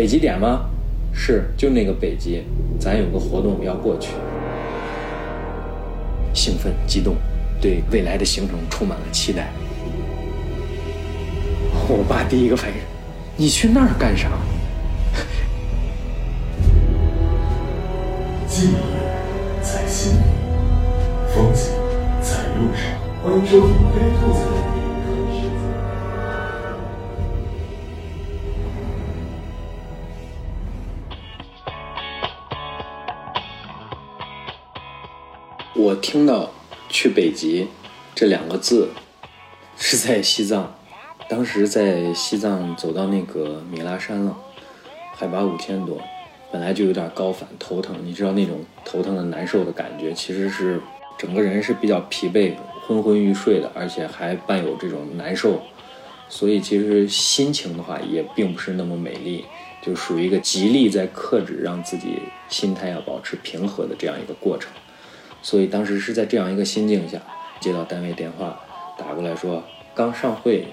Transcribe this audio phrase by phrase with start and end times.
[0.00, 0.64] 北极点吗？
[1.12, 2.42] 是，就那个北极，
[2.78, 4.14] 咱有个活动要过去。
[6.32, 7.16] 兴奋、激动，
[7.60, 9.48] 对未来的行程充满了期待。
[11.86, 12.76] 我爸第一个反应：
[13.36, 14.30] 你去那儿干啥？
[18.48, 18.76] 记忆
[19.60, 20.20] 在心里，
[21.28, 21.72] 风景
[22.22, 22.80] 在路上。
[23.22, 24.32] 欢迎收听《飞兔
[35.80, 36.50] 我听到
[36.90, 37.66] “去北极”
[38.14, 38.90] 这两个字，
[39.78, 40.74] 是在西藏。
[41.26, 44.36] 当时在西藏走到那个米拉山了，
[45.14, 45.96] 海拔五千多，
[46.52, 47.96] 本来就有点高反，头疼。
[48.04, 50.78] 你知道那种头疼的难受的感觉，其实是
[51.16, 52.52] 整个人是比较疲惫、
[52.86, 55.62] 昏昏欲睡的，而且还伴有这种难受。
[56.28, 59.46] 所以其实心情的话，也并不是那么美丽，
[59.80, 62.18] 就属于一个极力在克制，让自己
[62.50, 64.70] 心态要保持平和的这样一个过程。
[65.42, 67.18] 所以当时是在这样一个心境下，
[67.60, 68.60] 接到单位电话
[68.98, 69.62] 打过来说，
[69.94, 70.68] 刚上会，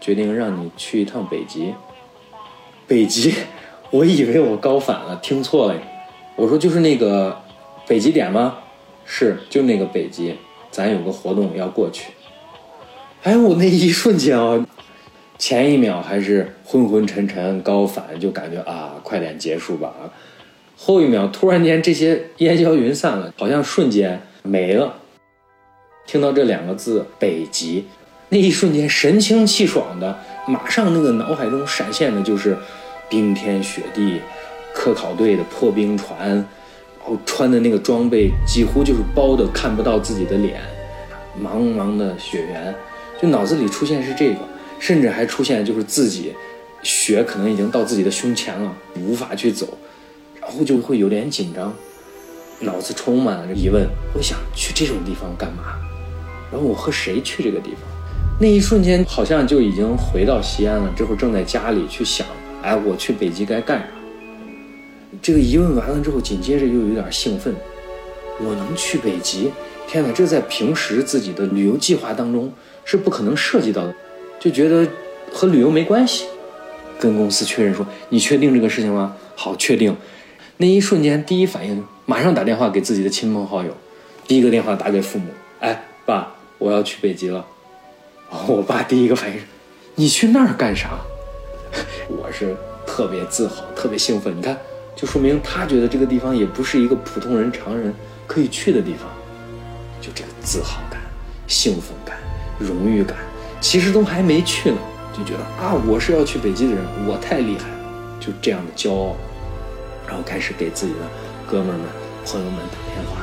[0.00, 1.74] 决定让你去一趟北极。
[2.86, 3.34] 北极，
[3.90, 5.80] 我以为我高反了，听错了。
[6.36, 7.40] 我说就是那个
[7.86, 8.58] 北极点吗？
[9.04, 10.36] 是，就那个北极，
[10.70, 12.12] 咱有个活动要过去。
[13.22, 14.66] 哎，我那一瞬间啊，
[15.38, 19.92] 前一秒还是昏昏沉沉高反，就感觉啊，快点结束吧。
[20.84, 24.92] 后一秒，突然间这些烟消云散了，好像瞬间没了。
[26.08, 27.84] 听到这两个字“北极”，
[28.30, 32.56] 那一瞬间神清气爽的，马上那个脑海中闪现的就是
[33.08, 34.20] 冰天雪地，
[34.74, 36.44] 科考队的破冰船，然
[37.04, 40.60] 后穿的那个装备几乎就是包的看不到自己的脸，
[41.40, 42.74] 茫茫的雪原，
[43.20, 44.40] 就脑子里出现是这个，
[44.80, 46.34] 甚至还出现就是自己
[46.82, 49.68] 雪可能已经到自己的胸前了，无法去走。
[50.52, 51.72] 然后就会有点紧张，
[52.60, 53.88] 脑子充满了疑问。
[54.14, 55.78] 我想去这种地方干嘛？
[56.52, 57.80] 然后我和谁去这个地方？
[58.38, 60.92] 那一瞬间好像就已经回到西安了。
[60.94, 62.26] 这会儿正在家里去想，
[62.62, 63.86] 哎，我去北极该干啥？
[65.22, 67.54] 这个疑问完了之后，紧接着又有点兴奋。
[68.38, 69.50] 我能去北极？
[69.88, 72.52] 天哪，这在平时自己的旅游计划当中
[72.84, 73.94] 是不可能涉及到的，
[74.38, 74.86] 就觉得
[75.32, 76.26] 和旅游没关系。
[77.00, 79.96] 跟公司确认说：“你确定这个事情吗？”好，确定。
[80.62, 83.76] 那一瞬间，第一反应马上打电话给自己的亲朋好友，
[84.28, 85.26] 第一个电话打给父母，
[85.58, 87.44] 哎，爸，我要去北极了。
[88.46, 89.42] 我爸第一个反应是，
[89.96, 90.90] 你去那儿干啥？
[92.08, 92.54] 我是
[92.86, 94.36] 特别自豪，特别兴奋。
[94.36, 94.56] 你看，
[94.94, 97.92] 就说明他觉得这个地方也不是一个普通人、常人
[98.28, 99.10] 可以去的地方，
[100.00, 101.00] 就这个自豪感、
[101.48, 102.16] 兴奋感、
[102.60, 103.16] 荣誉感，
[103.60, 104.76] 其实都还没去呢，
[105.12, 109.16] 就觉得啊，我是要去北极的人，我太厉害了，就这样的骄傲。
[110.06, 111.00] 然后开始给自己的
[111.46, 111.86] 哥们儿们、
[112.24, 113.22] 朋友们打电话，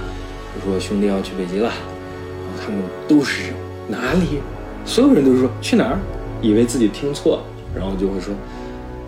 [0.56, 1.69] 就说兄弟要去北极了。
[1.69, 3.53] 然后他们都是
[3.88, 4.40] 哪里？
[4.85, 6.00] 所有人都说去哪儿？
[6.41, 7.44] 以为自己听错了，
[7.75, 8.34] 然后就会说：“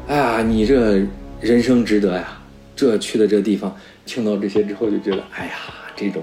[0.07, 1.01] 哎呀，你这
[1.39, 2.37] 人生值得呀！
[2.75, 3.73] 这去的这地方，
[4.05, 5.53] 听到这些之后就觉得，哎呀，
[5.95, 6.21] 这种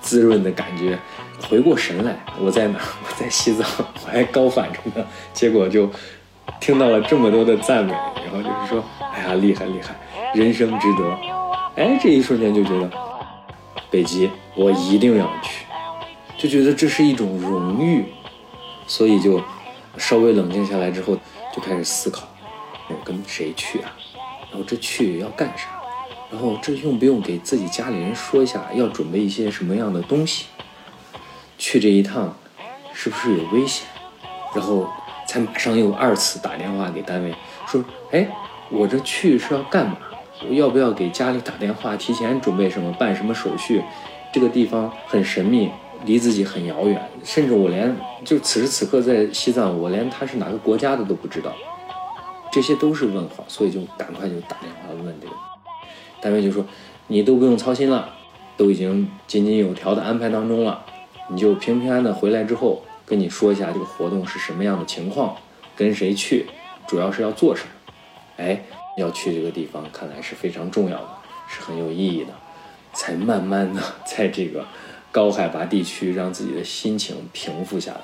[0.00, 0.98] 滋润的感觉。
[1.48, 2.78] 回过神来，我在哪？
[3.04, 5.06] 我在西藏，我还高反着呢。
[5.32, 5.88] 结果就
[6.60, 8.84] 听到了这么多的赞美，然后就是说，
[9.14, 9.94] 哎呀，厉害厉害！”
[10.36, 11.18] 人生值得，
[11.76, 12.90] 哎，这一瞬间就觉得
[13.90, 15.64] 北极我一定要去，
[16.36, 18.04] 就觉得这是一种荣誉，
[18.86, 19.42] 所以就
[19.96, 21.16] 稍微冷静下来之后，
[21.54, 22.28] 就开始思考，
[22.88, 23.96] 我跟谁去啊？
[24.50, 25.68] 然后这去要干啥？
[26.30, 30.44] 然后这用不用给自己家里人说一下，要准备一些什么样的东西？
[31.56, 32.36] 去这一趟
[32.92, 33.86] 是不是有危险？
[34.54, 34.86] 然后
[35.26, 37.34] 才马上又二次打电话给单位
[37.66, 37.82] 说，
[38.12, 38.28] 哎，
[38.68, 39.96] 我这去是要干嘛？
[40.48, 43.82] 我要不要给家里打电话，提前准备什么，办什么手续？
[44.32, 45.70] 这个地方很神秘，
[46.04, 51.52] 离自己很遥远，甚至我连就此时此刻在西藏，我连他是哪个国家的都不知道，
[52.52, 55.32] 这些都是问号，所以就赶快就打电话问这个
[56.20, 56.66] 单位，就说
[57.06, 58.10] 你都不用操心了，
[58.58, 60.84] 都已经井井有条的安排当中了，
[61.30, 65.34] 你就平平安安的回来之后，跟你说一下这个活动是什么样的情况，
[65.74, 66.46] 跟谁去，
[66.86, 67.94] 主要是要做什么，
[68.44, 68.60] 哎。
[68.96, 71.08] 要去这个地方，看来是非常重要的，
[71.48, 72.32] 是很有意义的，
[72.94, 74.64] 才慢慢的在这个
[75.12, 78.00] 高海拔地区让自己的心情平复下来，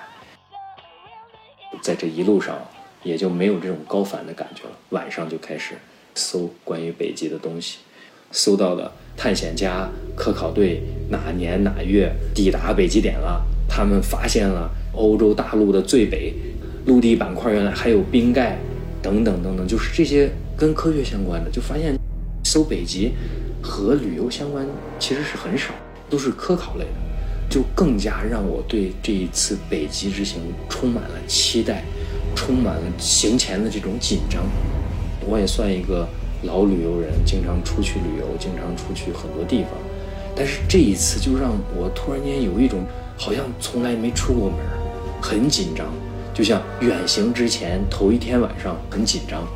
[1.80, 2.58] 在这一路上
[3.02, 4.70] 也就没有这种高反的感觉了。
[4.90, 5.74] 晚上就开始
[6.14, 7.78] 搜关于北极的东西，
[8.30, 16.34] 搜到的探险家、科考队哪年哪月抵达北极点了，他们发现了欧洲大陆的最北
[16.84, 18.58] 陆地板块原来还有冰盖，
[19.02, 20.30] 等等等等，就是这些。
[20.54, 21.98] 跟科学相关的，就发现
[22.44, 23.14] 搜北极
[23.60, 24.64] 和旅游相关
[25.00, 25.74] 其实是很少，
[26.08, 26.90] 都是科考类的，
[27.50, 31.82] 就更加让我对这一次北极之行充满了期待，
[32.36, 34.44] 充满了行前的这种紧张。
[35.26, 36.06] 我也算一个
[36.42, 39.72] 老旅游人，经常出去旅游，经常出去很多地方，
[40.36, 42.84] 但是这一次就让我突然间有一种
[43.16, 44.58] 好像从来没出过门，
[45.20, 45.88] 很紧张，
[46.34, 49.46] 就像远行之前头一天晚上很紧张，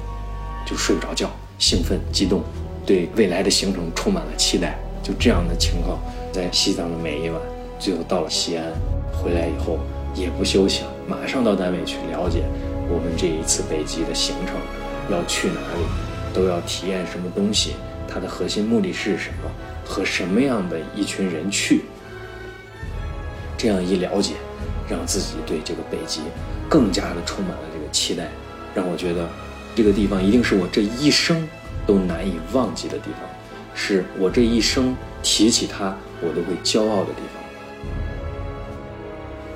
[0.66, 2.42] 就睡不着觉，兴奋激动，
[2.84, 5.98] 对未来的行程充满了期待，就这样的情况
[6.32, 7.40] 在西藏的每一晚，
[7.78, 8.64] 最后到了西安，
[9.12, 9.78] 回来以后
[10.14, 12.42] 也不休息，马上到单位去了解
[12.88, 14.54] 我们这一次北极的行程。
[15.08, 17.74] 要去哪里，都要体验什么东西，
[18.08, 19.48] 它的核心目的是什么，
[19.84, 21.84] 和什么样的一群人去。
[23.56, 24.32] 这样一了解，
[24.90, 26.22] 让自己对这个北极
[26.68, 28.28] 更加的充满了这个期待，
[28.74, 29.28] 让我觉得
[29.74, 31.46] 这个地方一定是我这一生
[31.86, 33.20] 都难以忘记的地方，
[33.74, 37.42] 是我这一生提起它我都会骄傲的地方。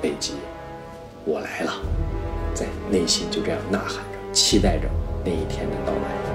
[0.01, 0.33] 北极，
[1.25, 1.73] 我来了，
[2.53, 4.87] 在内心就这样呐喊着，期待着。
[5.23, 6.30] 那一天的到来。